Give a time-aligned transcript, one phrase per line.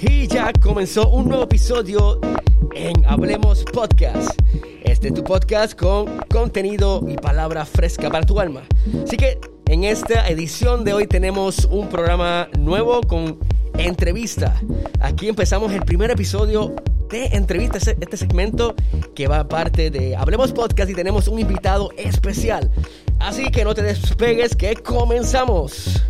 [0.00, 2.20] Y ya comenzó un nuevo episodio
[2.74, 4.30] en Hablemos Podcast.
[4.84, 8.62] Este es tu podcast con contenido y palabra fresca para tu alma.
[9.04, 13.38] Así que en esta edición de hoy tenemos un programa nuevo con
[13.78, 14.60] entrevista.
[15.00, 16.74] Aquí empezamos el primer episodio
[17.08, 18.74] de entrevista, este, segmento
[19.14, 22.70] que va a parte de Hablemos Podcast y tenemos un invitado especial.
[23.18, 26.02] Así que no te despegues que comenzamos.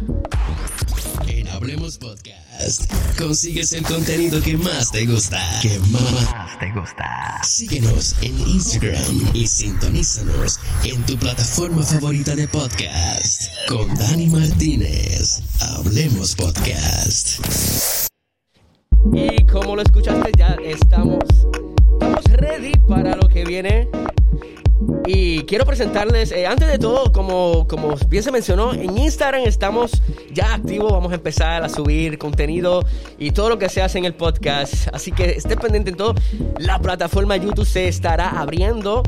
[1.62, 5.38] Hablemos Podcast consigues el contenido que más te gusta.
[5.62, 7.40] Que más te gusta.
[7.44, 13.52] Síguenos en Instagram y sintonízanos en tu plataforma favorita de podcast.
[13.68, 15.40] Con Dani Martínez.
[15.60, 17.38] Hablemos Podcast.
[19.12, 21.22] Y como lo escuchaste, ya estamos,
[21.92, 23.88] estamos ready para lo que viene.
[25.06, 30.00] Y quiero presentarles, eh, antes de todo, como, como bien se mencionó, en Instagram estamos
[30.32, 32.84] ya activos, vamos a empezar a subir contenido
[33.18, 34.88] y todo lo que se hace en el podcast.
[34.92, 36.14] Así que esté pendiente en todo.
[36.58, 39.02] La plataforma YouTube se estará abriendo.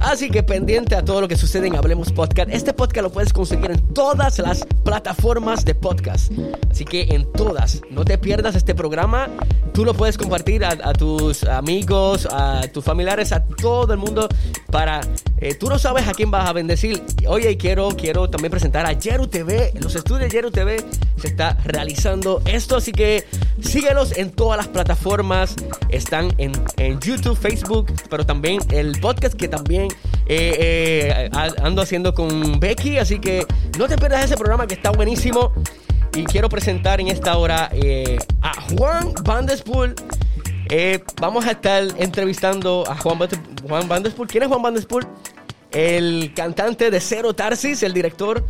[0.00, 2.50] Así que pendiente a todo lo que sucede en Hablemos Podcast.
[2.50, 6.32] Este podcast lo puedes conseguir en todas las plataformas de podcast.
[6.70, 7.82] Así que en todas.
[7.90, 9.28] No te pierdas este programa.
[9.74, 14.26] Tú lo puedes compartir a, a tus amigos, a tus familiares, a todo el mundo
[14.70, 15.00] para...
[15.38, 17.02] eh, tú no sabes a quién vas a bendecir.
[17.28, 19.72] Oye, quiero, quiero también presentar a Yeru TV.
[19.80, 20.82] Los estudios Yeru TV
[21.18, 22.76] se está realizando esto.
[22.76, 23.26] Así que
[23.60, 25.54] síguelos en todas las plataformas.
[25.90, 29.89] Están en, en YouTube, Facebook, pero también el podcast que también
[30.26, 31.30] eh, eh,
[31.62, 32.98] ando haciendo con Becky.
[32.98, 33.44] Así que
[33.78, 35.52] no te pierdas ese programa que está buenísimo.
[36.14, 39.94] Y quiero presentar en esta hora eh, a Juan Van Der Spoel.
[40.68, 43.18] Eh, vamos a estar entrevistando a Juan,
[43.68, 44.28] Juan Van Der Spoel.
[44.28, 45.06] ¿Quién es Juan Van Der Spoel?
[45.70, 48.44] El cantante de Cero Tarsis, el director.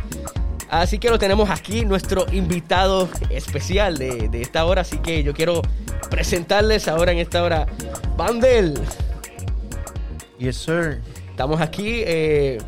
[0.69, 4.81] Así que lo tenemos aquí, nuestro invitado especial de, de esta hora.
[4.81, 5.61] Así que yo quiero
[6.09, 7.67] presentarles ahora en esta hora.
[8.17, 8.79] Vandel,
[10.41, 11.01] Yes, sir.
[11.41, 12.03] Estamos aquí.
[12.05, 12.59] Eh,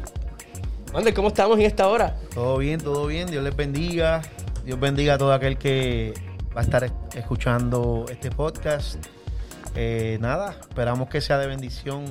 [1.13, 2.17] ¿cómo estamos en esta hora?
[2.34, 3.29] Todo bien, todo bien.
[3.29, 4.23] Dios les bendiga.
[4.66, 6.11] Dios bendiga a todo aquel que
[6.57, 8.95] va a estar es- escuchando este podcast.
[9.75, 12.06] Eh, nada, esperamos que sea de bendición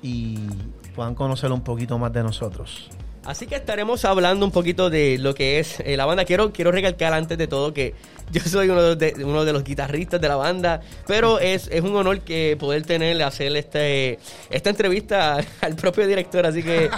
[0.00, 0.46] y
[0.94, 2.88] puedan conocer un poquito más de nosotros.
[3.24, 6.24] Así que estaremos hablando un poquito de lo que es eh, la banda.
[6.26, 7.94] Quiero, quiero recalcar antes de todo que
[8.32, 11.96] yo soy uno de, uno de los guitarristas de la banda, pero es, es un
[11.96, 14.18] honor que poder tener, hacer este,
[14.50, 16.90] esta entrevista al propio director, así que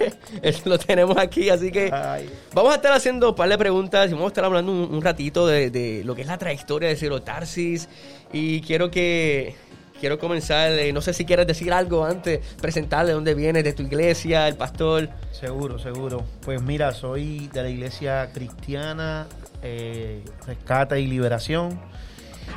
[0.64, 2.28] lo tenemos aquí, así que Ay.
[2.52, 5.02] vamos a estar haciendo un par de preguntas y vamos a estar hablando un, un
[5.02, 7.88] ratito de, de lo que es la trayectoria de Ciro Tarsis
[8.32, 9.71] y quiero que...
[10.02, 13.72] Quiero comenzar, eh, no sé si quieres decir algo antes, presentar de dónde vienes, de
[13.72, 15.08] tu iglesia, el pastor.
[15.30, 16.24] Seguro, seguro.
[16.44, 19.28] Pues mira, soy de la iglesia cristiana
[19.62, 21.80] eh, Rescata y Liberación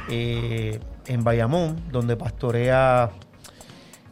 [0.09, 3.11] eh, en Bayamón, donde pastorea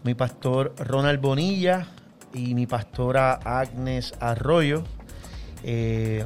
[0.04, 1.88] mi pastor Ronald Bonilla
[2.36, 4.84] y mi pastora Agnes Arroyo.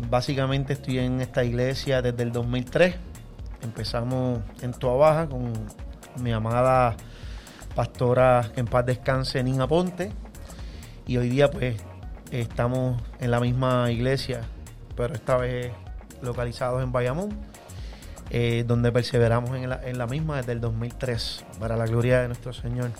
[0.10, 2.96] Básicamente estoy en esta iglesia desde el 2003.
[3.64, 5.54] Empezamos en Toa Baja con
[6.20, 6.96] mi amada
[7.76, 10.12] pastora en paz descanse Nina Ponte.
[11.06, 11.76] Y hoy día pues
[12.32, 14.42] estamos en la misma iglesia,
[14.96, 15.72] pero esta vez
[16.22, 17.30] localizados en Bayamón,
[18.30, 22.28] eh, donde perseveramos en la, en la misma desde el 2003, para la gloria de
[22.28, 22.92] nuestro Señor.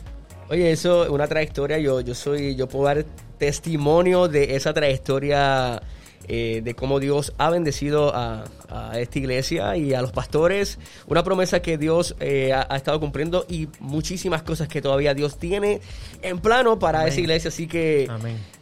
[0.50, 1.78] Oye, eso es una trayectoria.
[1.78, 3.04] Yo, yo soy, yo puedo dar
[3.38, 5.82] testimonio de esa trayectoria,
[6.28, 10.78] eh, de cómo Dios ha bendecido a, a esta iglesia y a los pastores.
[11.08, 15.38] Una promesa que Dios eh, ha, ha estado cumpliendo y muchísimas cosas que todavía Dios
[15.38, 15.80] tiene
[16.22, 17.12] en plano para Amén.
[17.14, 17.48] esa iglesia.
[17.50, 18.10] Así que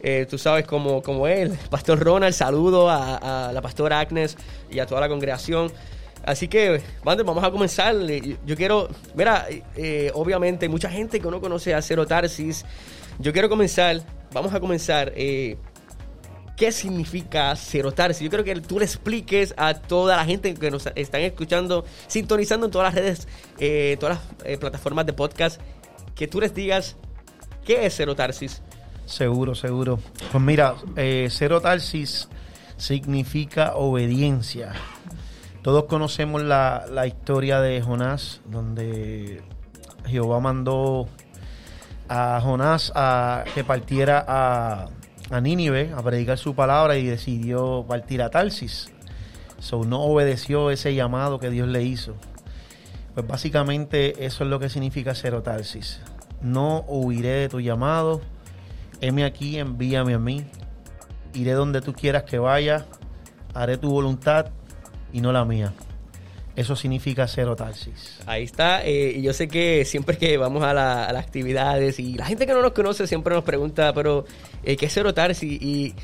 [0.00, 4.36] eh, tú sabes como, como él, Pastor Ronald, saludo a, a la pastora Agnes
[4.70, 5.72] y a toda la congregación.
[6.24, 7.94] Así que, Wander, vamos a comenzar.
[8.08, 9.46] Eh, Yo quiero, mira,
[10.14, 12.64] obviamente mucha gente que no conoce a Cero Tarsis.
[13.18, 14.00] Yo quiero comenzar,
[14.32, 15.12] vamos a comenzar.
[15.16, 15.56] eh,
[16.56, 18.22] ¿Qué significa Cero Tarsis?
[18.22, 22.66] Yo creo que tú le expliques a toda la gente que nos están escuchando, sintonizando
[22.66, 23.28] en todas las redes,
[23.58, 25.60] eh, todas las eh, plataformas de podcast,
[26.14, 26.96] que tú les digas
[27.64, 28.62] qué es Cero Tarsis.
[29.06, 30.00] Seguro, seguro.
[30.32, 32.28] Pues mira, eh, cero tarsis
[32.76, 34.72] significa obediencia.
[35.62, 39.42] Todos conocemos la, la historia de Jonás, donde
[40.06, 41.08] Jehová mandó
[42.08, 44.88] a Jonás a que partiera a,
[45.30, 48.92] a Nínive a predicar su palabra y decidió partir a Tarsis.
[49.58, 52.14] So, no obedeció ese llamado que Dios le hizo.
[53.14, 56.00] Pues básicamente eso es lo que significa cero Tarsis.
[56.42, 58.20] No huiré de tu llamado.
[59.00, 60.44] Heme aquí, envíame a mí.
[61.32, 62.86] Iré donde tú quieras que vaya.
[63.54, 64.50] Haré tu voluntad
[65.12, 65.72] y no la mía.
[66.56, 68.18] Eso significa cero taxis.
[68.26, 68.84] Ahí está.
[68.84, 72.24] eh, y yo sé que siempre que vamos a, la- a las actividades y la
[72.26, 74.24] gente que no nos conoce siempre nos pregunta, pero
[74.64, 75.58] eh, ¿qué es Cero Tarsi?
[75.60, 75.94] Y,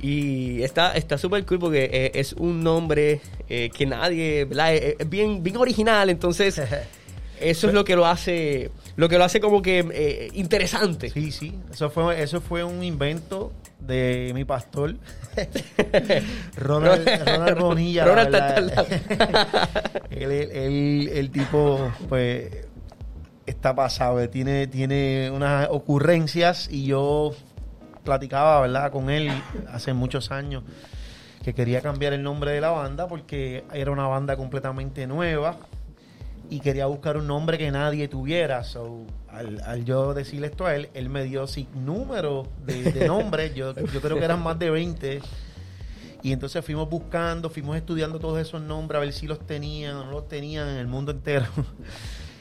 [0.00, 4.74] y está está súper cool porque eh, es un nombre eh, que nadie, ¿verdad?
[4.74, 6.58] Es, es bien, bien original, entonces
[7.40, 11.10] eso es lo que lo hace, lo que lo hace como que eh, interesante.
[11.10, 14.96] Sí, sí, eso fue, eso fue un invento de mi pastor,
[16.56, 18.04] Ronald, Ronald Bonilla.
[18.06, 18.84] la Ronald está
[20.10, 22.66] él- el tipo, pues,
[23.46, 27.32] está pasado, tiene, tiene unas ocurrencias y yo
[28.04, 29.30] platicaba, ¿verdad?, con él
[29.72, 30.62] hace muchos años
[31.44, 35.56] que quería cambiar el nombre de la banda porque era una banda completamente nueva
[36.50, 38.64] y quería buscar un nombre que nadie tuviera.
[38.64, 43.06] So, al, al yo decirle esto a él, él me dio sin número de, de
[43.06, 43.54] nombres.
[43.54, 45.20] Yo, yo creo que eran más de 20.
[46.22, 50.04] Y entonces fuimos buscando, fuimos estudiando todos esos nombres a ver si los tenían o
[50.06, 51.46] no los tenían en el mundo entero.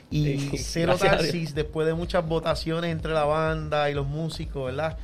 [0.10, 0.96] Y Sí, Cero.
[0.98, 4.98] Tarsis, después de muchas votaciones entre la banda y los músicos, ¿verdad?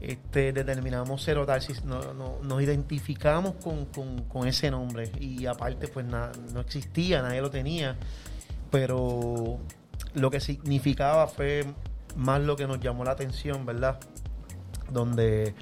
[0.00, 5.10] Este, determinamos Cero Tarsis, no- no- nos identificamos con, con- con ese nombre.
[5.18, 7.96] Y aparte, pues na- no existía, nadie lo tenía.
[8.74, 9.58] Pero
[10.14, 11.64] lo que significaba fue
[12.16, 14.00] más lo que nos llamó la atención, ¿verdad?
[14.90, 15.54] Donde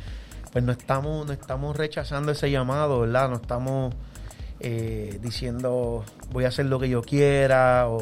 [0.51, 3.29] pues no estamos, no estamos rechazando ese llamado, ¿verdad?
[3.29, 3.95] No estamos
[4.61, 7.99] eh, diciendo voy a hacer lo que yo quiera o,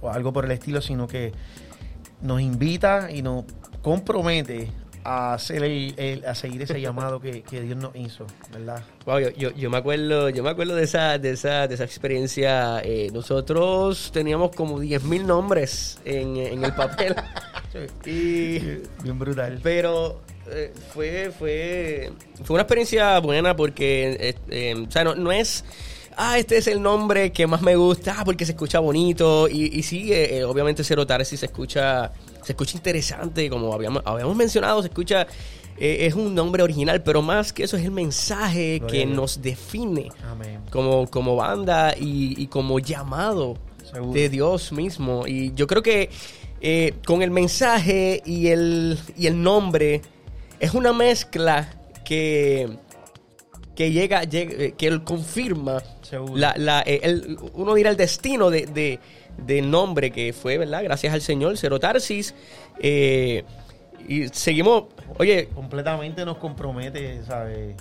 [0.00, 1.32] o- algo por el estilo, sino que
[2.20, 3.44] nos invita y nos
[3.82, 4.70] compromete
[5.04, 8.82] a hacer el- el- a seguir ese llamado que, que Dios nos hizo, ¿verdad?
[9.04, 11.84] Wow, yo, yo, yo me acuerdo, yo me acuerdo de esa, de esa, de esa
[11.84, 12.80] experiencia.
[12.84, 17.14] Eh, nosotros teníamos como 10.000 nombres en, en el papel.
[18.06, 18.58] y
[19.02, 19.58] Bien brutal.
[19.62, 20.20] pero
[20.50, 22.12] eh, fue, fue,
[22.44, 25.64] fue una experiencia buena porque, eh, o sea, no, no es,
[26.16, 29.48] ah, este es el nombre que más me gusta, ah, porque se escucha bonito.
[29.48, 32.12] Y, y sí, eh, eh, obviamente Cero Tarsi se escucha,
[32.42, 35.26] se escucha interesante, como habíamos, habíamos mencionado, se escucha,
[35.78, 39.40] eh, es un nombre original, pero más que eso es el mensaje Gloria que nos
[39.42, 40.60] define Amén.
[40.70, 43.56] como, como banda y, y como llamado
[43.90, 44.12] Seguro.
[44.12, 45.26] de Dios mismo.
[45.26, 46.10] Y yo creo que
[46.60, 50.02] eh, con el mensaje y el, y el nombre
[50.60, 51.72] es una mezcla
[52.04, 52.68] que,
[53.74, 55.82] que llega, llega- eh, que él confirma
[56.34, 59.00] la, la- el- uno dirá el destino de, de-
[59.38, 60.82] del nombre que fue, ¿verdad?
[60.84, 62.34] Gracias al Señor, Cero Tarsis.
[62.80, 63.44] eh,
[64.08, 64.84] y seguimos,
[65.18, 67.76] oye, completamente nos compromete, ¿sabes?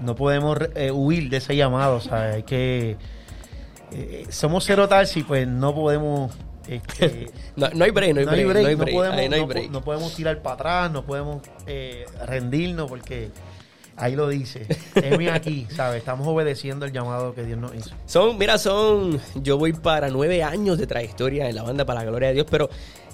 [0.00, 2.36] No podemos eh, huir de ese llamado, ¿sabes?
[2.36, 2.96] Hay que...
[3.92, 6.32] eh, somos cero Tarsi, pues no podemos...
[6.68, 9.40] este, no, no hay break, no hay break, no hay break, podemos, ahí no hay
[9.42, 9.70] no po- break.
[9.70, 13.30] no podemos tirar para atrás, no podemos eh, rendirnos porque
[13.98, 14.66] ahí lo dice.
[14.94, 15.98] Heme aquí, ¿sabes?
[15.98, 17.90] Estamos obedeciendo el llamado que Dios nos hizo.
[18.06, 19.20] Son, mira, son.
[19.36, 22.46] Yo voy para nueve años de trayectoria en la banda, para la gloria de Dios,
[22.50, 22.68] pero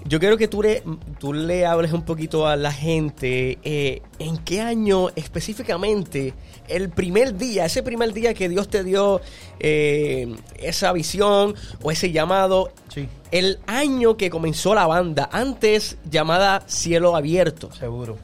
[0.06, 0.82] yo quiero que tú le,
[1.18, 3.58] tú le hables un poquito a la gente.
[3.62, 6.34] eh, ¿En qué año específicamente,
[6.68, 9.20] el primer día, ese primer día que Dios te dio
[9.60, 16.62] eh, esa visión o ese llamado, Sí, el año que comenzó la banda, antes llamada
[16.66, 17.72] Cielo Abierto?
[17.72, 18.16] seguro.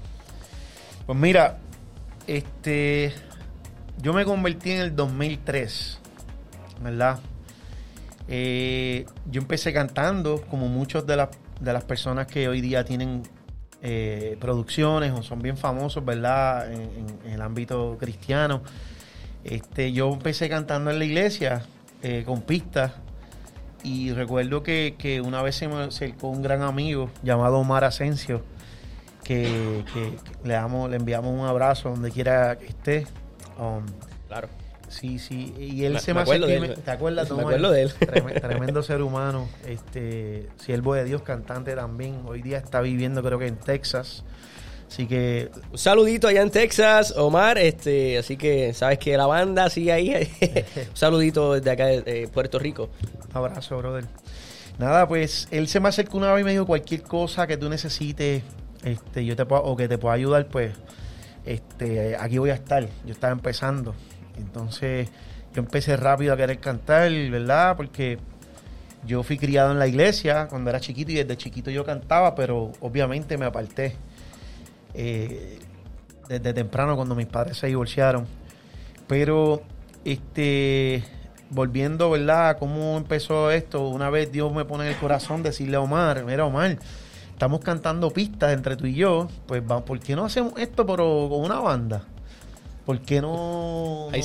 [1.06, 1.58] Pues mira,
[2.36, 3.12] este...
[4.00, 5.98] Yo me convertí en el 2003,
[6.82, 7.20] ¿verdad?
[8.28, 11.28] Eh, yo empecé cantando, como muchos de las,
[11.60, 13.24] de las personas que hoy día tienen
[13.82, 16.72] eh, producciones o son bien famosos, ¿verdad?
[16.72, 18.62] En el ámbito cristiano.
[19.44, 21.62] Este, yo empecé cantando en la iglesia
[22.02, 22.92] eh, con pistas
[23.82, 28.42] y recuerdo que, que una vez se me acercó un gran amigo llamado Omar Asensio
[29.34, 33.06] que, que- que le, damos, le enviamos un abrazo donde quiera que esté.
[33.58, 33.84] Um,
[34.28, 34.48] Claro.
[34.88, 36.74] Sí, sí, y él Me- se me me, acuerdo de me- él.
[36.84, 37.46] ¿Te acuerdas, Me Omar?
[37.46, 37.92] acuerdo de él.
[37.94, 42.22] Trem- Tremendo ser humano, este, siervo de Dios, cantante también.
[42.26, 44.24] Hoy día está viviendo, creo que en Texas.
[44.88, 47.58] Así que Un saludito allá en Texas, Omar.
[47.58, 50.28] Este, así que sabes que la banda sigue ahí.
[50.90, 52.90] Un saludito desde acá de, de Puerto Rico.
[53.30, 54.04] un abrazo, brother.
[54.78, 57.68] Nada, pues él se me acercó una vez y me dijo cualquier cosa que tú
[57.68, 58.42] necesites,
[58.84, 60.72] este, yo te puedo, o que te pueda ayudar, pues,
[61.44, 62.86] este, aquí voy a estar.
[63.04, 63.94] Yo estaba empezando.
[64.36, 65.08] Entonces,
[65.54, 67.76] yo empecé rápido a querer cantar, ¿verdad?
[67.76, 68.18] Porque
[69.06, 72.72] yo fui criado en la iglesia cuando era chiquito y desde chiquito yo cantaba, pero
[72.80, 73.96] obviamente me aparté.
[74.94, 75.58] eh,
[76.28, 78.24] desde temprano cuando mis padres se divorciaron.
[79.08, 79.62] Pero,
[80.04, 81.02] este,
[81.50, 82.56] volviendo, ¿verdad?
[82.58, 83.88] ¿Cómo empezó esto?
[83.88, 86.78] Una vez Dios me pone en el corazón decirle a Omar, mira Omar,
[87.40, 91.26] estamos cantando pistas entre tú y yo, pues va, ¿por qué no hacemos esto pero
[91.30, 92.04] con una banda?
[92.84, 94.20] ¿Por qué no, Ahí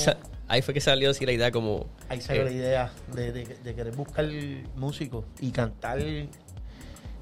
[0.48, 1.86] ahí fue que salió así la idea como...
[2.10, 4.26] Ahí salió eh, la idea de, de- de querer buscar
[4.76, 5.98] músicos y cantar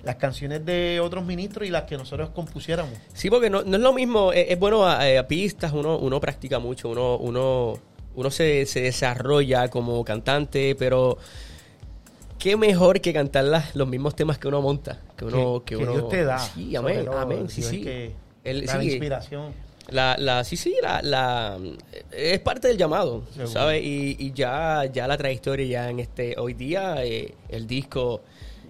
[0.02, 2.92] las canciones de otros ministros y las que nosotros compusiéramos.
[3.12, 6.18] Sí, porque no, no es lo mismo, es, es bueno a, a pistas, uno, uno
[6.20, 7.74] practica mucho, uno, uno,
[8.16, 11.18] uno se, se desarrolla como cantante, pero
[12.44, 15.62] qué mejor que cantar las- los mismos temas que uno monta, que uno...
[15.64, 16.38] que, Que, que uno, Dios te da.
[16.38, 17.80] Sí, amén, amén, sí, sí.
[17.82, 18.12] que
[18.44, 19.52] El- da la sí, inspiración.
[19.88, 21.58] La, la, sí, sí, la, la,
[22.12, 23.46] es parte del llamado, Seguro.
[23.48, 23.82] ¿sabes?
[23.82, 28.20] Y, y ya, ya la trayectoria ya en este, hoy día, eh, el disco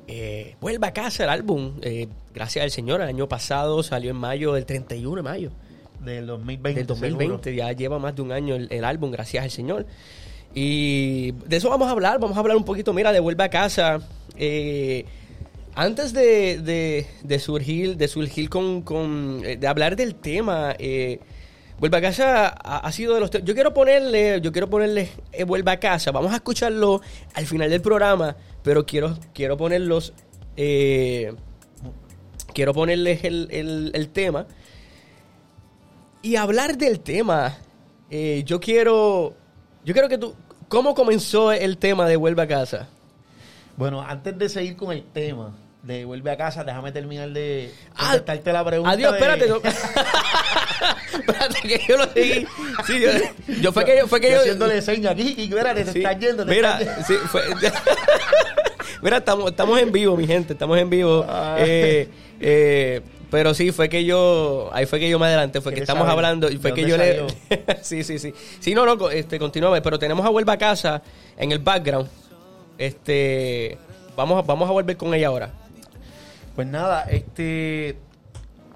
[0.09, 4.17] eh, vuelve a casa, el álbum, eh, gracias al Señor, el año pasado salió en
[4.17, 5.51] mayo, el 31 de mayo
[6.01, 6.79] Del 2020.
[6.81, 7.57] del 2020, seguro.
[7.69, 9.87] ya lleva más de un año el, el álbum, gracias al Señor.
[10.55, 13.51] Y de eso vamos a hablar, vamos a hablar un poquito, mira, de Vuelve a
[13.51, 14.01] Casa.
[14.37, 15.05] Eh,
[15.75, 21.19] antes de, de- surgir, de surgir con, con, eh, de hablar del tema, eh,
[21.81, 23.31] Vuelve a Casa ha, sido de los...
[23.33, 27.01] Yo quiero ponerle, yo quiero ponerle eh, Vuelve a Casa, vamos a escucharlo
[27.35, 30.13] al final del programa, pero quiero, quiero ponerlos...
[30.57, 31.35] eh,
[32.55, 34.47] quiero ponerles el, el- tema
[36.23, 37.59] y hablar del tema.
[38.45, 39.35] yo quiero.
[39.85, 40.35] Yo quiero que tú.
[40.75, 42.89] ¿Cómo comenzó el tema de Vuelve a casa?
[43.77, 45.53] Bueno, antes de seguir con el tema
[45.85, 48.91] de Vuelve a casa, déjame terminar de Ah, contestarte la pregunta.
[48.91, 49.47] Adiós, de- espérate.
[49.49, 49.57] no-
[51.21, 52.47] espérate que yo lo seguí.
[52.89, 53.09] Sí, yo,
[53.61, 54.09] yo fue que yo.
[54.09, 55.99] Fue que Yo yo haciéndole señas aquí, y espérate, te sí.
[56.01, 56.45] estás yendo.
[56.45, 57.23] te Mira, estás yendo.
[57.23, 57.43] sí, fue-
[59.03, 60.55] Mira, estamos, estamos en vivo, mi gente.
[60.55, 61.25] Estamos en vivo.
[61.29, 61.57] Ah.
[61.61, 62.09] Eh,
[62.41, 63.01] eh,
[63.35, 64.71] pero sí, fue que yo.
[64.73, 65.61] Ahí fue que yo me adelanté.
[65.61, 66.49] Fue que ¿Quieres estamos saber hablando.
[66.53, 67.27] Y fue que yo le.
[67.83, 68.33] sí, sí, sí.
[68.61, 69.11] Sí, no, no.
[69.11, 69.81] Este, continuamos.
[69.81, 71.03] Pero tenemos a Vuelva a casa
[71.37, 72.09] en el background.
[72.79, 73.77] Este.
[74.17, 75.51] Vamos a, vamos a volver con ella ahora.
[76.55, 77.97] Pues nada, este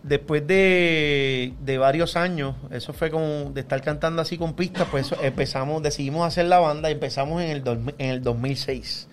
[0.03, 5.15] después de, de varios años, eso fue como de estar cantando así con pistas, pues
[5.23, 9.07] empezamos, decidimos hacer la banda y empezamos en el, dos- en el 2006.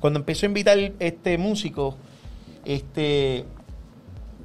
[0.00, 1.96] Cuando empezó a invitar este músico,
[2.66, 3.46] este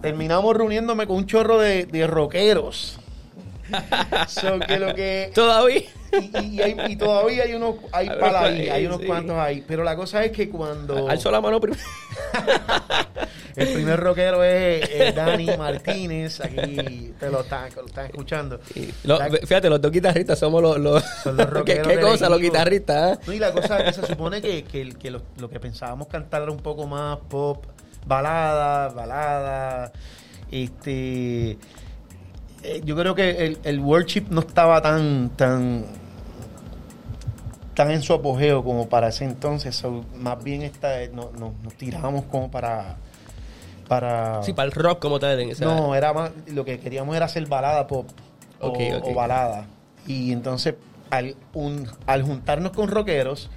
[0.02, 2.98] terminamos reuniéndome con un chorro de, de rockeros.
[4.28, 5.80] So que lo que Todavía.
[6.12, 9.06] y, y- y hay- y todavía hay unos hay para ahí, hay unos sí.
[9.08, 11.82] cuantos ahí, pero la cosa es que cuando Alzo la mano primero.
[13.56, 16.42] el primer rockero es, es Dani Martínez.
[16.42, 18.60] Aquí te lo están, lo están escuchando.
[18.76, 20.78] Y lo- La- fíjate, los dos guitarristas somos los.
[20.78, 23.18] los Son los ¿Qué, rockeros qué cosa, los guitarristas?
[23.18, 23.22] ¿eh?
[23.28, 26.42] No, y la cosa es que se supone que, que lo, lo que pensábamos cantar
[26.44, 27.64] era un poco más pop,
[28.06, 29.92] balada, balada.
[30.52, 31.52] Este.
[32.64, 35.86] eh, yo creo que el, el worship no estaba tan, tan,
[37.76, 39.76] tan en su apogeo como para ese entonces.
[39.76, 40.62] so, más bien
[41.14, 42.98] no, no- nos tirábamos como para.
[43.88, 45.40] para Sí, para el rock como tal.
[45.40, 48.08] en esa- no, era más, lo que queríamos era hacer balada pop
[48.60, 49.04] o, Ok, ok.
[49.06, 49.66] o balada.
[50.08, 50.76] Y entonces,
[51.10, 53.50] al, un- al juntarnos con rockeros,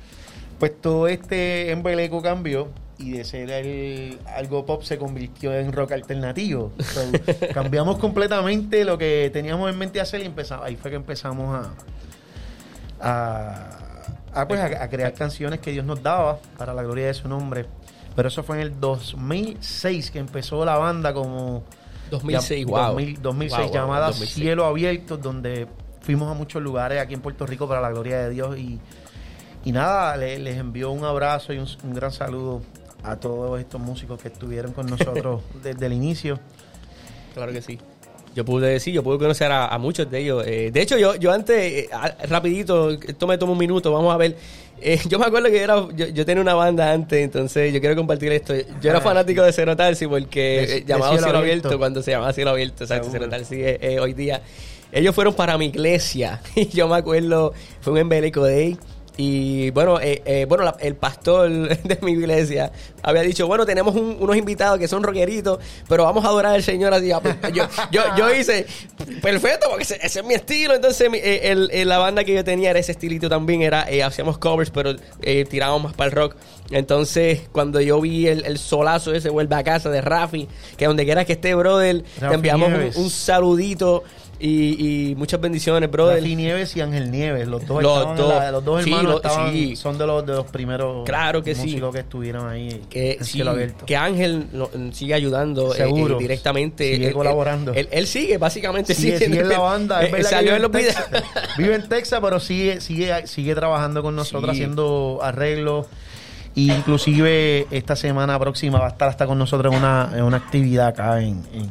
[0.58, 5.92] pues todo este embeleco cambió y de ser el- algo pop se convirtió en rock
[5.92, 6.72] alternativo.
[6.78, 7.00] So,
[7.54, 11.70] cambiamos completamente lo que teníamos en mente hacer y empezamos, ahí fue que empezamos a,
[13.00, 17.14] a, a, pues, a- a crear canciones que Dios nos daba para la gloria de
[17.14, 17.66] su nombre.
[18.16, 21.64] Pero eso fue en el 2006 que empezó la banda como
[22.10, 22.86] 2006, llam- wow.
[22.92, 24.34] 2000 2006, Wow, wow, llamada 2006.
[24.34, 25.66] Cielo Abierto, donde
[26.00, 28.56] fuimos a muchos lugares aquí en Puerto Rico para la gloria de Dios.
[28.56, 28.78] Y,
[29.64, 32.62] y nada, le- les envío un abrazo y un, un gran saludo
[33.04, 36.38] a todos estos músicos que estuvieron con nosotros desde el inicio.
[37.34, 37.78] Claro que sí.
[38.34, 40.44] Yo pude decir, yo pude conocer a, a muchos de ellos.
[40.46, 41.88] Eh, de hecho, yo, yo antes, eh,
[42.28, 44.36] rapidito, esto me toma un minuto, vamos a ver.
[44.80, 47.94] Eh, yo me acuerdo que era, yo, yo tenía una banda antes, entonces yo quiero
[47.94, 48.52] compartir esto.
[48.80, 51.68] Yo era Ah, fanático de Cero Tarsi porque De- de llamado Cielo Cielo, Abierto.
[51.68, 53.08] Abierto, cuando se llamaba Cielo Abierto, exacto.
[53.12, 53.62] Cero Tarsi
[54.00, 54.42] hoy día.
[54.90, 58.64] Ellos fueron para mi iglesia y yo me acuerdo, fue un embeleco de
[59.16, 61.48] y bueno, eh, eh, bueno la- el pastor
[61.82, 66.24] de mi iglesia había dicho, bueno, tenemos un- unos invitados que son rockeritos, pero vamos
[66.24, 67.12] a adorar al Señor así.
[67.12, 68.66] Ah, pues, Yo, yo, yo hice,
[69.22, 70.74] perfecto, porque ese, ese es mi estilo.
[70.74, 73.88] Entonces, mi- eh, el- el- la banda que yo tenía era ese estilito también, era
[73.88, 76.36] eh, hacíamos covers, pero eh, tirábamos más para el rock.
[76.70, 81.04] Entonces, cuando yo vi el, el solazo ese, vuelve a casa de Rafi, que donde
[81.04, 84.02] quiera que esté, brother, te enviamos un, un saludito
[84.40, 86.18] y, y muchas bendiciones, brother.
[86.18, 88.28] Rafi Nieves y Ángel Nieves, los dos, Los dos.
[88.28, 89.76] la- los dos Sí, hermanos lo- estaban- sí.
[89.76, 91.62] son de los, de los primeros Claro que sí.
[91.62, 93.86] músicos que estuvieron ahí que, en sí, Cielo Abierto.
[93.86, 96.16] que Ángel no- sigue ayudando eh, Seguro.
[96.16, 96.94] eh, directamente.
[96.94, 97.72] Sigue Él- colaborando.
[97.72, 98.94] Él, él sigue, básicamente.
[98.94, 100.02] sigue, sigue, sigue en la banda.
[100.02, 100.70] es que salió vive en los.
[100.72, 101.06] Texas.
[101.58, 104.62] Vive en Texas, pero sigue, sigue, sigue trabajando con nosotros, Sí.
[104.62, 105.86] haciendo arreglos.
[106.56, 110.36] Y inclusive esta semana próxima va a estar hasta con nosotros en una, en una
[110.36, 111.70] actividad acá en, en-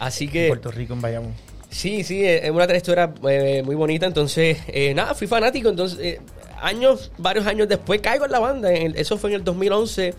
[0.00, 1.34] Así en que Puerto Rico, en Bayamón.
[1.68, 4.04] Sí, sí, es una trayectoria eh, muy bonita.
[4.06, 5.68] Entonces, eh, nada, fui fanático.
[5.68, 6.20] Entonces, eh,
[6.60, 8.72] años, varios años después, caigo en la banda.
[8.74, 10.14] En- eso fue en el 2011.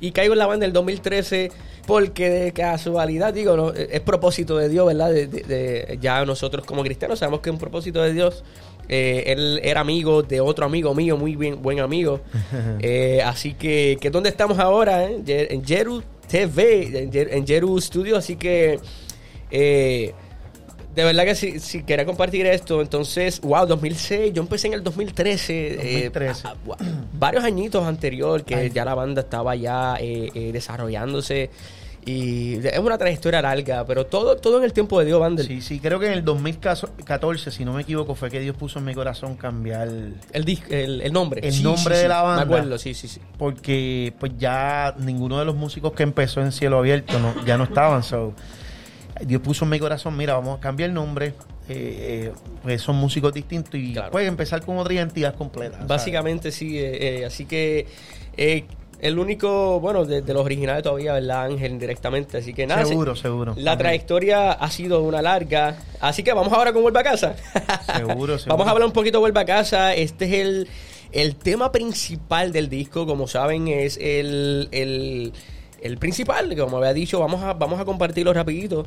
[0.00, 1.50] Y caigo en la banda en el 2013.
[1.88, 5.10] Porque de casualidad, digo, no, es propósito de Dios, ¿verdad?
[5.12, 8.44] De, de- de- ya nosotros como cristianos sabemos que es un propósito de Dios.
[8.88, 12.20] Eh, él era amigo de otro amigo mío, muy bien, buen amigo.
[12.80, 15.04] Eh, así que, que ¿dónde estamos ahora?
[15.10, 15.48] eh?
[15.50, 18.16] En Jeru TV, en en Jeru Studio.
[18.16, 18.78] Así que,
[19.52, 20.12] eh,
[20.94, 24.82] de verdad que si, si quería compartir esto, entonces, wow, 2006, yo empecé en el
[24.82, 25.66] 2013.
[25.68, 26.48] eh, 2013.
[26.48, 26.54] a-
[27.14, 28.70] varios añitos anterior que Ay.
[28.70, 31.50] ya la banda estaba ya eh, eh, desarrollándose.
[32.04, 35.46] Y es una trayectoria larga, pero todo, todo en el tiempo de Dios, Vandel.
[35.46, 38.80] Sí, sí, creo que en el 2014, si no me equivoco, fue que Dios puso
[38.80, 40.16] en mi corazón cambiar El,
[40.68, 41.46] el, el nombre.
[41.46, 42.08] El Sí, nombre sí, de sí.
[42.08, 42.44] la banda.
[42.44, 43.20] Me acuerdo, sí, sí, sí.
[43.38, 47.64] porque pues ya ninguno de los músicos que empezó en Cielo Abierto no, ya no
[47.64, 48.02] estaban.
[48.02, 48.34] So,
[49.26, 51.34] Dios puso en mi corazón, mira, vamos a cambiar el nombre.
[51.68, 54.10] eh, eh, pues son músicos distintos y Claro.
[54.10, 55.74] pueden empezar con otra identidad completa.
[55.76, 55.88] ¿sabes?
[55.88, 57.86] Básicamente sí, eh, así que
[59.00, 61.44] el único, bueno, de, de los originales todavía, ¿verdad?
[61.46, 62.84] Ángel directamente, así que nada.
[62.84, 63.54] Seguro, se- seguro.
[63.56, 67.34] La trayectoria ha sido una larga, así que vamos ahora con Vuelve a Casa.
[67.96, 68.56] Seguro, seguro.
[68.56, 70.68] Vamos a hablar un poquito de Vuelve a Casa, este es el,
[71.12, 75.32] el tema principal del disco, como saben, es el, el,
[75.82, 78.86] el principal, como había dicho, vamos a, vamos a compartirlo rapidito.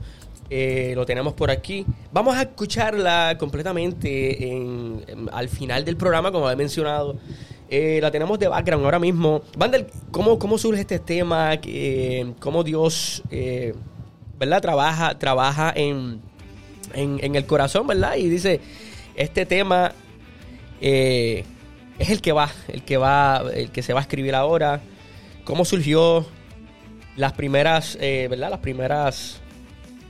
[0.50, 1.86] Eh, lo tenemos por aquí.
[2.12, 7.18] Vamos a escucharla completamente en- al final del programa, como había mencionado.
[7.70, 9.42] Eh, la tenemos de background ahora mismo.
[9.58, 11.54] Vandel, ¿cómo, cómo surge este tema?
[11.64, 13.24] Eh, ¿Cómo Dios,
[14.38, 14.62] ¿verdad?
[14.62, 16.22] Trabaja, trabaja en,
[16.94, 18.16] en, en el corazón, ¿verdad?
[18.18, 18.62] Y dice,
[19.16, 19.94] este tema
[20.80, 24.82] es el que va, el que va, el que se va a escribir ahora.
[25.44, 26.26] ¿Cómo surgió
[27.16, 28.50] las primeras, eh, ¿verdad?
[28.50, 29.42] Las primeras,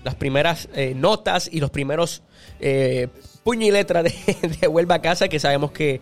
[0.03, 2.21] las primeras eh, notas y los primeros
[2.59, 3.07] eh,
[3.43, 4.11] puño y letra de,
[4.61, 6.01] de Vuelve a Casa, que sabemos que,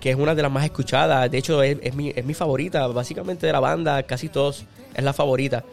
[0.00, 1.30] que es una de las más escuchadas.
[1.30, 5.12] De hecho, es, mi, es mi favorita, básicamente de la banda, casi todos es la
[5.12, 5.64] favorita.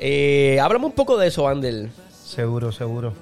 [0.00, 1.90] Eh, háblame un poco de eso, Andel.
[2.24, 3.12] Seguro, seguro.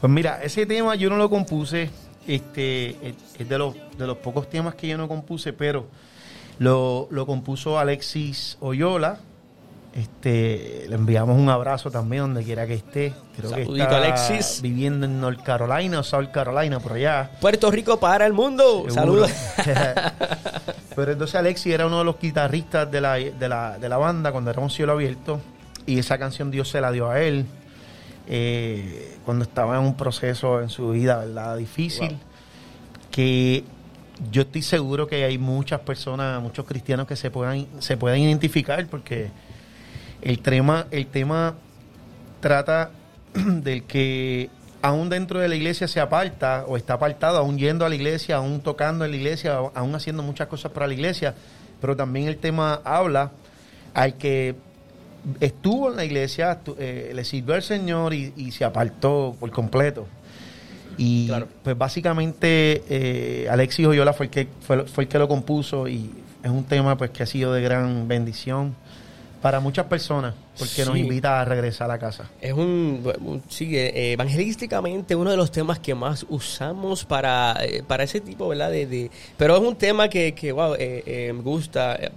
[0.00, 1.90] Pues mira, ese tema yo no lo compuse.
[2.26, 5.86] Este es es de los, de los pocos temas que yo no compuse, pero
[6.58, 9.20] lo, lo compuso Alexis Oyola.
[9.98, 13.12] Este, le enviamos un abrazo también donde quiera que esté.
[13.36, 14.62] Creo que está Alexis.
[14.62, 17.32] viviendo en North Carolina o South Carolina, por allá.
[17.40, 18.86] Puerto Rico para el mundo.
[18.90, 19.32] Saludos.
[20.94, 24.30] Pero entonces Alexis era uno de los guitarristas de la, de la, de la banda
[24.30, 25.40] cuando era un cielo abierto.
[25.84, 27.44] Y esa canción Dios se la dio a él.
[28.28, 31.56] eh, cuando estaba en un proceso en su vida, ¿verdad?
[31.56, 32.10] Difícil.
[32.10, 32.18] Wow.
[33.10, 33.64] Que
[34.30, 38.86] yo estoy seguro que hay muchas personas, muchos cristianos que se puedan, se puedan identificar
[38.86, 39.30] porque
[40.22, 41.54] el tema, el tema
[42.40, 42.90] trata
[43.34, 44.50] del que
[44.82, 48.36] aún dentro de la iglesia se aparta o está apartado, aún yendo a la iglesia,
[48.36, 51.34] aún tocando en la iglesia, aún haciendo muchas cosas para la iglesia,
[51.80, 53.32] pero también el tema habla
[53.94, 54.54] al que
[55.40, 60.06] estuvo en la iglesia, eh, le sirvió al Señor y, y se apartó por completo.
[60.96, 61.48] Y Claro.
[61.62, 66.10] pues básicamente eh, Alexis Oyola fue el que fue, fue el que lo compuso y
[66.42, 68.74] es un tema pues que ha sido de gran bendición
[69.40, 72.28] para muchas personas porque nos invita a regresar a casa.
[72.40, 78.02] Es un, sí, eh, evangelísticamente uno de los temas que más usamos para, eh, para
[78.04, 78.70] ese tipo, ¿verdad?
[78.70, 81.94] De, de- pero es un tema que, que wow, eh, eh, me gusta.
[81.96, 82.10] Eh,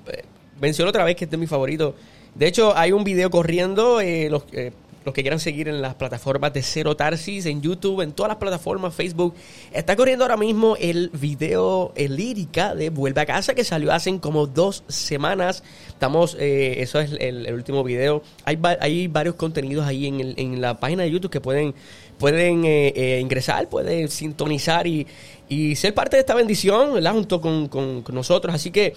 [0.59, 1.95] menciono otra vez que este es mi favorito.
[2.33, 4.71] De hecho, hay un video corriendo, eh, los, eh,
[5.03, 8.37] los que quieran seguir en las plataformas de Cero Tarsis, en YouTube, en todas las
[8.37, 9.33] plataformas, Facebook.
[9.73, 14.19] Está corriendo ahora mismo el video el lírica de Vuelve a Casa que salió hace
[14.19, 15.63] como dos semanas.
[15.87, 18.21] Estamos, eh, eso es el, último video.
[18.45, 21.73] Hay, va- hay varios contenidos ahí en, la página de YouTube que pueden,
[22.19, 25.07] pueden eh, eh, ingresar, pueden sintonizar y,
[25.49, 27.01] y ser parte de esta bendición.
[27.11, 28.53] Junto con, con- nosotros.
[28.53, 28.93] Así que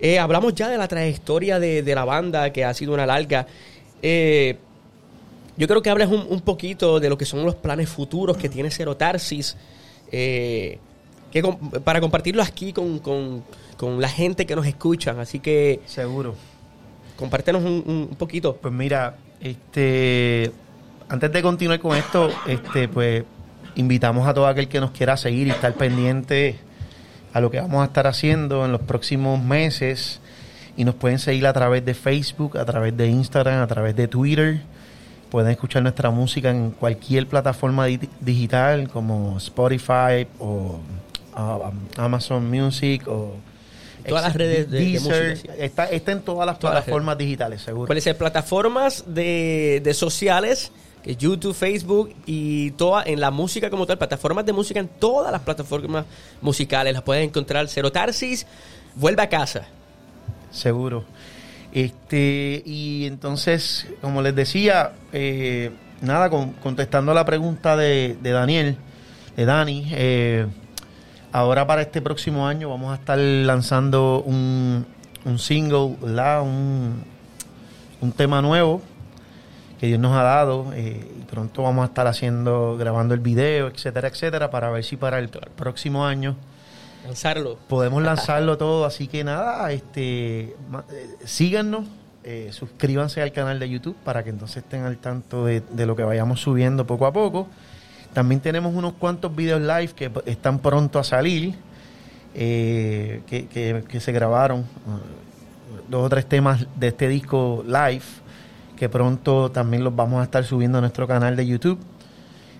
[0.00, 3.46] eh, hablamos ya de la trayectoria de, la banda, que ha sido una larga.
[4.02, 4.56] Eh,
[5.56, 8.48] yo creo que hables un, un poquito de lo que son los planes futuros que
[8.48, 9.56] tiene Cero Tarsis,
[10.12, 10.78] eh,
[11.30, 13.42] que com- para compartirlo aquí con, con-
[13.76, 15.18] con la gente que nos escuchan.
[15.20, 16.34] Así que Seguro.
[17.16, 18.56] compártenos un, un- un poquito.
[18.56, 20.50] Pues mira, este
[21.08, 23.24] antes de continuar con esto, este pues
[23.76, 26.56] invitamos a todo aquel que nos quiera seguir y estar pendiente
[27.32, 30.20] a lo que vamos a estar haciendo en los próximos meses
[30.76, 34.08] y nos pueden seguir a través de Facebook, a través de Instagram, a través de
[34.08, 34.62] Twitter.
[35.30, 40.78] Pueden escuchar nuestra música en cualquier plataforma di- digital como Spotify o
[41.34, 43.34] ah, Amazon Music o
[44.06, 45.30] Todas las redes de- de Deezer.
[45.30, 45.58] música, sí.
[45.62, 47.86] está, está en todas las Todas las plataformas digitales, seguro.
[47.88, 50.70] Pueden ser plataformas de, de sociales
[51.02, 55.32] que YouTube, Facebook y toda en la música como tal, plataformas de música en todas
[55.32, 56.04] las plataformas
[56.40, 57.66] musicales las puedes encontrar.
[57.68, 58.46] Cero Tarsis,
[58.94, 59.66] vuelve a casa.
[60.52, 61.04] Seguro.
[61.72, 68.30] Este, y entonces, como les decía, eh, nada, con- contestando a la pregunta de, de
[68.30, 68.76] Daniel,
[69.36, 70.46] de Dani, eh,
[71.32, 74.86] ahora para este próximo año vamos a estar lanzando un,
[75.24, 75.96] un single.
[76.42, 77.04] Un,
[78.00, 78.80] un tema nuevo
[79.80, 84.08] que Dios nos ha dado eh, pronto vamos a estar haciendo, grabando el video, etcétera,
[84.08, 86.36] etcétera, para ver si para el próximo año
[87.06, 87.56] Lanzarlo.
[87.68, 90.54] podemos lanzarlo todo, así que nada, este, eh,
[91.24, 91.86] síganos,
[92.24, 96.02] eh, suscríbanse al canal de YouTube para que entonces estén al tanto de, lo que
[96.02, 97.46] vayamos subiendo poco a poco.
[98.12, 101.54] También tenemos unos cuantos videos live que están pronto a salir,
[102.34, 104.64] eh, que, se grabaron,
[105.88, 108.02] dos o tres temas de este disco live,
[108.76, 111.78] que pronto también los vamos a estar subiendo a nuestro canal de YouTube.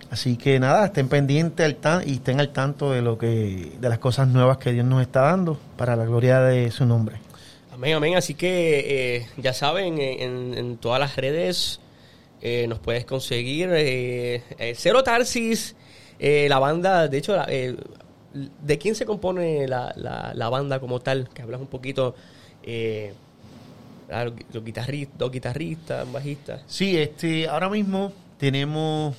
[0.09, 3.89] Así que nada, estén pendientes al tan- y estén al tanto de lo que de
[3.89, 7.17] las cosas nuevas que Dios nos está dando para la gloria de su nombre.
[7.73, 8.15] Amén, amén.
[8.15, 11.79] Así que eh, ya saben, eh, en, en todas las redes
[12.41, 13.69] eh, nos puedes conseguir.
[13.73, 14.41] eh,
[14.75, 15.75] Cero Tarsis,
[16.19, 21.27] la banda, de hecho, la- ¿de quién se compone la, la- la banda como tal?
[21.33, 22.15] Que hablas un poquito.
[22.63, 23.13] Eh,
[24.11, 26.61] ah, los, guitarristas, dos guitarristas, un bajista.
[26.65, 29.15] Sí, este, ahora mismo tenemos,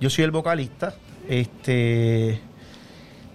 [0.00, 0.94] yo soy el vocalista,
[1.28, 2.40] este,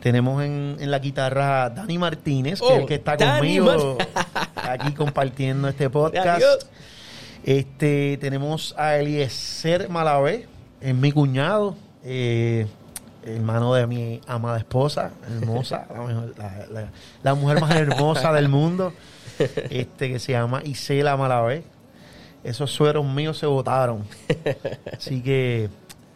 [0.02, 4.08] tenemos en, en la guitarra Dani Martínez, que es Oh, el que está conmigo Mar-
[4.80, 6.42] aquí compartiendo este podcast.
[7.44, 10.48] Este, tenemos a Eliezer Malavé,
[10.80, 12.68] es mi cuñado, eh,
[13.26, 16.92] hermano de mi amada esposa, hermosa, la, mejor- la- la-
[17.24, 18.94] la mujer más hermosa del mundo,
[19.70, 21.64] este, que se llama Isela Malavé.
[22.44, 24.04] Esos sueros míos se botaron.
[24.98, 25.70] Así que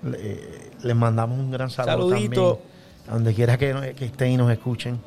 [0.06, 0.40] le-
[0.84, 2.60] les mandamos un gran saludo Saludito.
[2.60, 5.00] también, a donde quiera que, estén y nos escuchen.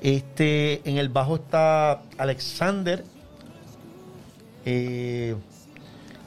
[0.00, 3.04] Este, en el bajo está Alexander.
[4.64, 5.34] eh,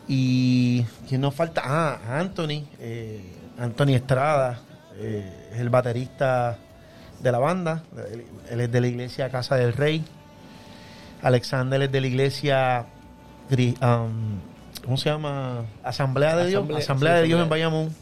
[0.08, 3.22] y quién nos falta, ah, Anthony, eh,
[3.60, 4.60] Anthony Estrada,
[4.98, 6.58] eh, es el baterista
[7.22, 7.84] de la banda.
[8.12, 10.04] Él, él es de la iglesia Casa del Rey.
[11.22, 12.86] Alexander es de la iglesia,
[13.52, 14.40] um,
[14.90, 15.66] ¿cómo se llama?
[15.84, 16.64] Asamblea de Dios.
[16.76, 17.50] Asamblea- sí, de Dios en.
[17.50, 17.96] Bayamón.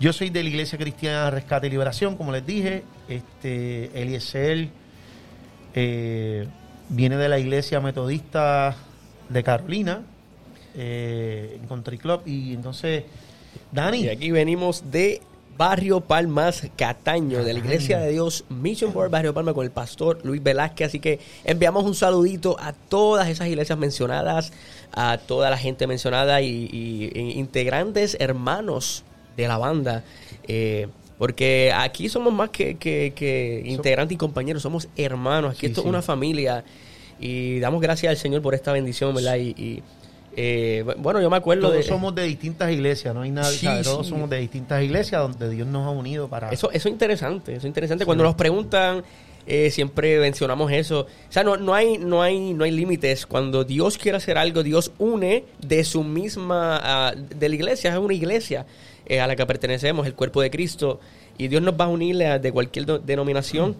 [0.00, 2.82] Yo soy de la Iglesia Cristiana Rescate y Liberación, como les dije.
[3.08, 4.68] Este, Eliezer
[5.74, 6.48] eh,
[6.88, 8.74] viene de la Iglesia Metodista
[9.28, 10.02] de Carolina,
[10.74, 12.22] eh, en Country Club.
[12.26, 13.04] Y entonces,
[13.70, 15.20] Dani, Y aquí venimos de
[15.58, 20.20] Barrio Palmas, Cataño, de la Iglesia de Dios Mission Board Barrio Palma con el pastor
[20.24, 20.86] Luis Velázquez.
[20.88, 24.52] Así que enviamos un saludito a todas esas iglesias mencionadas,
[24.92, 29.02] a toda la gente mencionada y, y- integrantes, hermanos
[29.36, 30.04] de la banda.
[30.46, 30.86] eh,
[31.18, 35.50] porque aquí somos más que, que- que integrantes y compañeros, somos hermanos.
[35.50, 35.86] Aquí Sí, esto sí.
[35.88, 36.62] es una familia.
[37.18, 39.34] Y damos gracias al Señor por esta bendición, ¿verdad?
[39.34, 39.82] Y, y,
[40.40, 41.82] eh, bueno, yo me acuerdo todos de...
[41.82, 44.10] somos de distintas iglesias, no hay nada, Sí, todos sí.
[44.10, 46.52] somos de distintas iglesias donde Dios nos ha unido para...
[46.52, 48.04] Eso, eso es interesante, eso es interesante.
[48.04, 49.02] Cuando nos preguntan,
[49.48, 51.00] eh, siempre mencionamos eso.
[51.00, 53.26] O sea, no, no hay, no hay, no hay límites.
[53.26, 58.14] Cuando Dios quiere hacer algo, Dios une de su misma, de la iglesia, es una
[58.14, 58.64] iglesia
[59.06, 61.00] eh, a la que pertenecemos, el cuerpo de Cristo.
[61.36, 63.74] Y Dios nos va a unir de cualquier denominación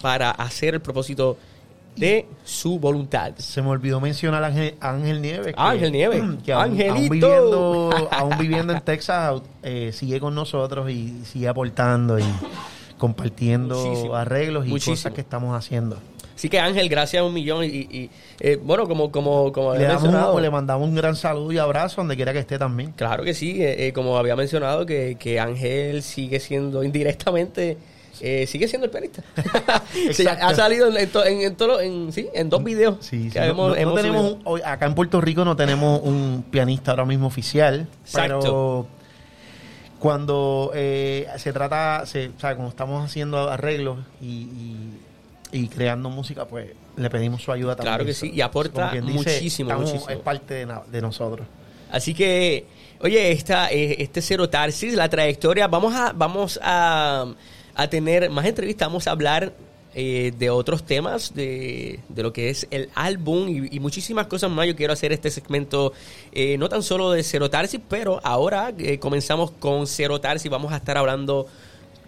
[0.00, 1.38] para hacer el propósito
[1.96, 3.32] de su voluntad.
[3.36, 5.54] Se me olvidó mencionar a Ángel, Nieves.
[5.56, 6.22] Ángel Nieves.
[6.44, 6.92] Que aún, Angelito.
[6.92, 12.24] aún viviendo, aún viviendo en Texas, eh, sigue con nosotros y sigue aportando y
[12.98, 14.14] compartiendo Muchísimo.
[14.16, 14.96] arreglos y Muchísimo.
[14.96, 15.98] cosas que estamos haciendo.
[16.36, 17.64] Así que Ángel, gracias a un millón.
[17.64, 21.52] Y, y, eh, bueno, como, como, como Le, había damos le mandamos un gran saludo
[21.52, 22.92] y abrazo donde quiera que esté también.
[22.96, 27.78] Claro que sí, eh, eh, como había mencionado, que, que Ángel sigue siendo indirectamente,
[28.20, 29.22] eh, sigue siendo el pianista.
[30.12, 32.96] Sí, ha salido en, en, to- en, en todo- en- sí, en dos videos.
[33.00, 33.30] Sí, sí.
[33.30, 34.36] que No- hemos- no- no hemos tenemos subido.
[34.36, 38.38] un- hoy- acá en Puerto Rico no tenemos un pianista ahora mismo oficial, Exacto.
[38.40, 38.86] pero
[39.98, 45.00] cuando eh, se trata, se, o sea, cuando estamos haciendo arreglos y, y-
[45.52, 47.94] y creando música, pues le pedimos su ayuda también.
[47.94, 50.10] Claro que sí, y aporta dice, muchísimo, estamos- muchísimo.
[50.10, 51.46] Es parte de, de nosotros.
[51.90, 52.66] Así que,
[53.00, 57.24] oye, esta, eh, este Cero Tarsis, la trayectoria, vamos a, vamos a,
[57.74, 59.52] a tener más entrevistas, vamos a hablar
[59.96, 64.66] eh, de otros temas, de, de lo que es el álbum y, muchísimas cosas más.
[64.66, 65.92] Yo quiero hacer este segmento
[66.32, 70.72] eh, no tan solo de Cero Tarsis, pero ahora eh, comenzamos con Cero Tarsis, vamos
[70.72, 71.46] a estar hablando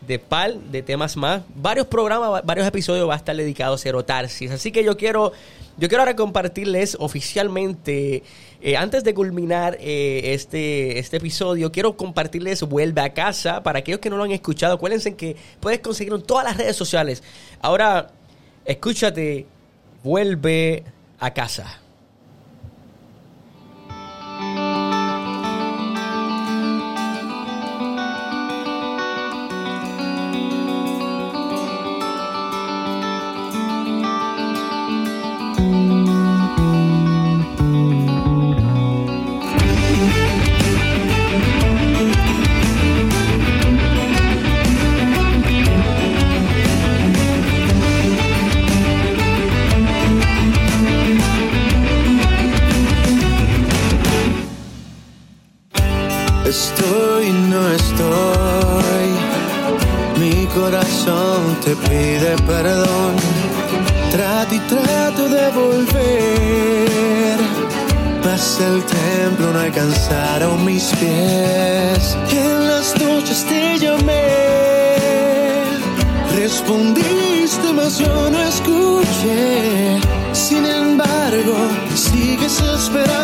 [0.06, 1.42] de PAL, de temas más.
[1.54, 4.50] Varios programas, varios episodios va a estar dedicados a erotarsis.
[4.50, 5.32] Así que yo quiero,
[5.78, 8.22] yo quiero ahora compartirles oficialmente,
[8.60, 13.62] eh, antes de culminar eh, este, este episodio, quiero compartirles Vuelve a Casa.
[13.62, 16.76] Para aquellos que no lo han escuchado, acuérdense que puedes conseguirlo en todas las redes
[16.76, 17.22] sociales.
[17.60, 18.08] Ahora,
[18.64, 19.46] escúchate,
[20.02, 20.84] Vuelve
[21.18, 21.80] a Casa.
[72.14, 74.22] en las noches te llamé.
[76.36, 79.98] Respondiste, mas yo no escuché.
[80.32, 81.54] Sin embargo,
[81.94, 83.15] sigues esperando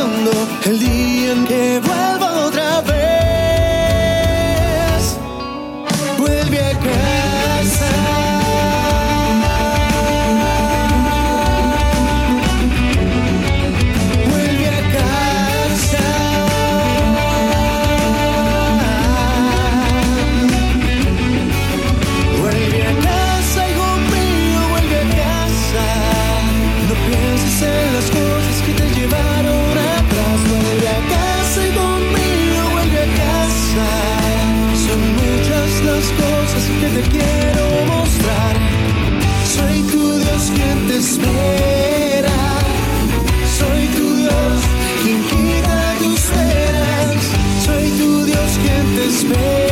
[49.12, 49.72] space.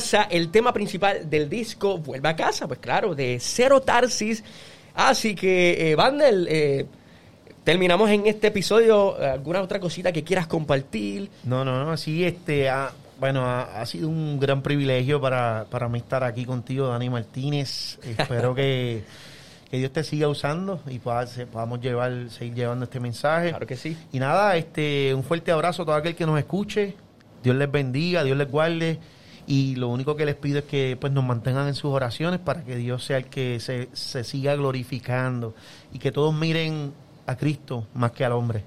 [0.00, 4.42] Casa, el tema principal del disco Vuelve a casa, pues claro, de Cero Tarsis.
[4.94, 6.86] Así que, eh, Vandel, eh,
[7.64, 9.16] terminamos en este episodio.
[9.22, 11.30] ¿Alguna otra cosita que quieras compartir?
[11.44, 15.88] No, no, no, sí, este, ha- bueno, ha, ha sido un gran privilegio para, para
[15.88, 17.98] mí estar aquí contigo, Dani Martínez.
[18.02, 19.04] Espero que,
[19.70, 23.50] que Dios te siga usando y podamos llevar, seguir llevando este mensaje.
[23.50, 23.96] Claro que sí.
[24.12, 26.94] Y nada, este, un fuerte abrazo a todo aquel que nos escuche.
[27.42, 28.98] Dios les bendiga, Dios les guarde.
[29.50, 32.62] Y lo único que les pido es que pues nos mantengan en sus oraciones para
[32.62, 35.56] que Dios sea el que se, se siga glorificando
[35.92, 36.92] y que todos miren
[37.26, 38.62] a Cristo más que al hombre.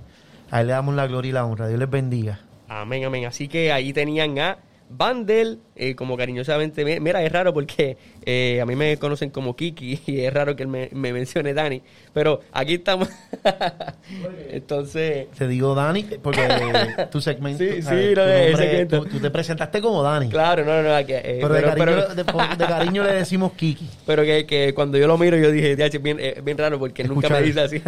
[0.52, 1.70] A él le damos la gloria y la honra.
[1.70, 2.42] Dios les bendiga.
[2.68, 3.26] Amén, amén.
[3.26, 4.58] Así que ahí tenían a
[4.90, 6.86] Vandel, eh, como cariñosamente.
[6.86, 10.56] me- Mira, es raro porque eh, a mí me conocen como Kiki y es raro
[10.56, 11.82] que él me, me mencione Dani.
[12.14, 13.10] Pero aquí estamos.
[14.52, 16.48] Entonces, Te digo Dani porque
[17.12, 17.64] tu segmento.
[17.64, 19.02] Sí, sí, Tu no, ese nombre- segmento.
[19.04, 20.30] tú, tú te presentaste como Dani.
[20.30, 21.06] claro, no, no, no.
[21.06, 23.90] que, eh, Pero, de, pero, cariño, pero- de, por- de cariño le decimos Kiki.
[24.06, 26.78] pero que, que cuando yo lo miro, yo dije, "Ya, es bien, eh, bien raro
[26.80, 27.82] porque nunca me dice así.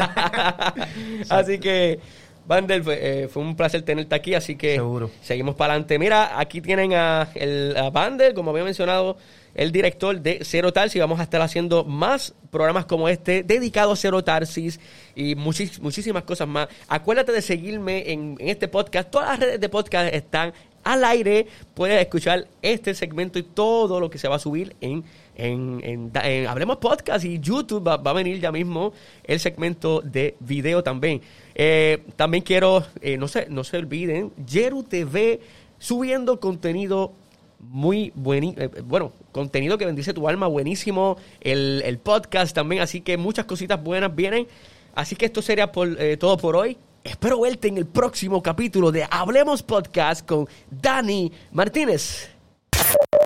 [1.30, 2.00] así que,
[2.48, 4.34] Vandel, fue, eh, fue un placer tenerte aquí.
[4.34, 5.10] Así que Seguro.
[5.22, 5.98] seguimos para adelante.
[6.00, 9.18] Mira, aquí tienen a, el, a Vandel, como había mencionado,
[9.56, 11.00] el director de Cero Tarsis.
[11.02, 14.80] Vamos a estar haciendo más programas como este dedicados a Cero Tarsis
[15.16, 16.68] y muchis- muchísimas cosas más.
[16.88, 19.10] Acuérdate de seguirme en, en este podcast.
[19.10, 20.54] Todas las redes de podcast están
[20.86, 21.48] al aire.
[21.74, 25.04] Puedes escuchar este segmento y todo lo que se va a subir en,
[25.36, 26.12] en,
[26.48, 27.86] Hablemos Podcast y YouTube.
[27.86, 28.94] Va, va a venir ya mismo
[29.26, 31.22] el segmento de video también.
[31.54, 35.42] Eh, también quiero, eh, no, se, no se olviden, Yeru TV
[35.78, 37.12] subiendo contenido
[37.60, 43.18] muy buen, bueno, contenido que bendice tu alma, buenísimo, el, el podcast también, así que
[43.18, 44.48] muchas cositas buenas vienen.
[44.96, 46.78] Así que esto sería por, eh, todo por hoy.
[47.06, 52.30] Espero verte en el próximo capítulo de Hablemos Podcast con Dani Martínez.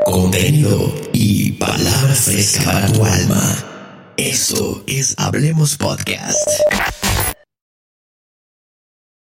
[0.04, 4.12] Contenido y palabra fresca para tu alma.
[4.18, 6.46] Esto es Hablemos Podcast.